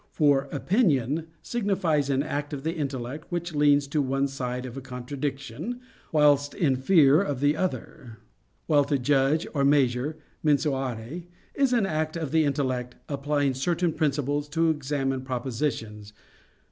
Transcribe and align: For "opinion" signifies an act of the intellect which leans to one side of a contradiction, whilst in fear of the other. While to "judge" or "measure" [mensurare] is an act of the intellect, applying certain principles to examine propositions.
For 0.13 0.49
"opinion" 0.51 1.27
signifies 1.43 2.09
an 2.09 2.23
act 2.23 2.53
of 2.53 2.63
the 2.63 2.73
intellect 2.73 3.27
which 3.29 3.53
leans 3.53 3.85
to 3.89 4.01
one 4.01 4.27
side 4.27 4.65
of 4.65 4.75
a 4.75 4.81
contradiction, 4.81 5.79
whilst 6.11 6.55
in 6.55 6.75
fear 6.75 7.21
of 7.21 7.39
the 7.39 7.55
other. 7.55 8.17
While 8.65 8.83
to 8.85 8.97
"judge" 8.97 9.45
or 9.53 9.63
"measure" 9.63 10.17
[mensurare] 10.43 11.25
is 11.53 11.71
an 11.71 11.85
act 11.85 12.17
of 12.17 12.31
the 12.31 12.45
intellect, 12.45 12.95
applying 13.07 13.53
certain 13.53 13.93
principles 13.93 14.49
to 14.49 14.71
examine 14.71 15.21
propositions. 15.21 16.13